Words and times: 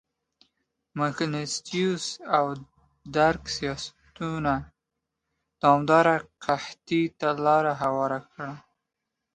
د 0.03 0.03
منګستیو 0.99 1.93
او 2.37 2.45
درګ 3.15 3.41
سیاستونو 3.57 4.55
دوامداره 5.61 6.15
قحطۍ 6.43 7.03
ته 7.19 7.27
لار 7.45 7.65
هواره 7.81 8.19
کړه. 8.31 8.51